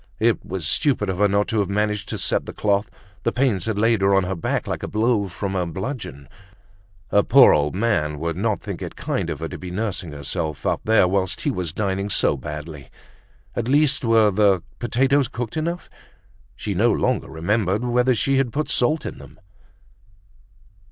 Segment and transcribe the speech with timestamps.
[0.17, 2.89] It was stupid of her not to have managed to set the cloth,
[3.21, 6.27] the pains had laid her on her back like a blow from a bludgeon.
[7.11, 10.65] Her poor old man would not think it kind of her to be nursing herself
[10.65, 12.89] up there whilst he was dining so badly.
[13.55, 15.87] At least were the potatoes cooked enough?
[16.55, 19.39] She no longer remembered whether she had put salt in them.